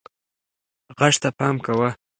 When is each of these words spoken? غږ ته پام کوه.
غږ 0.97 1.15
ته 1.21 1.29
پام 1.37 1.55
کوه. 1.65 1.89